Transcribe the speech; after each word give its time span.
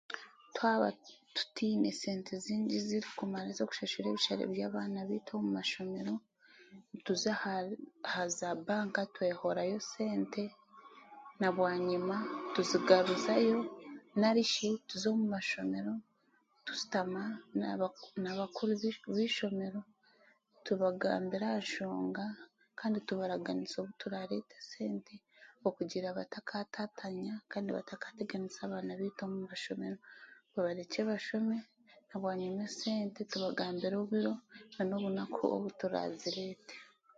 Twaba 0.55 0.87
tutaine 1.35 1.89
sente 2.01 2.33
zaitu 2.45 2.77
zirikumara 2.87 3.49
z'okushashura 3.57 4.07
ebishare 4.09 4.43
by'abaana 4.53 4.99
baitu 5.09 5.31
omu 5.37 5.49
mashomero, 5.57 6.13
nituza 6.91 7.29
ahari 7.35 7.75
aha 8.07 8.23
za 8.37 8.49
banka 8.67 9.01
twehorayo 9.13 9.77
sente, 9.93 10.43
nabwanyima, 11.41 12.17
tuzigaruzayo, 12.53 13.57
narishi 14.21 14.67
tuza 14.89 15.07
omu 15.13 15.25
mashomero 15.35 15.93
tushutama 16.65 17.21
n'abakuru 18.23 18.71
baishomero, 19.13 19.79
tubagambira 20.65 21.47
aha 21.49 21.59
nshonga 21.63 22.25
kandi 22.79 22.97
tubaragaanisa 23.07 23.75
oku 23.83 23.93
turaashashure, 24.01 25.15
okugira 25.67 26.07
ngu 26.09 26.17
batakaateganisa 27.77 28.59
abaana 28.63 28.91
baitu 28.99 29.21
omu 29.25 29.37
mashomero, 29.49 29.97
babarekye 30.53 31.01
bashome, 31.09 31.57
tubagambira 33.31 33.95
obwire 34.01 34.33
nanobunaku 34.75 35.41
obu 35.55 35.67
turazireete. 35.79 36.75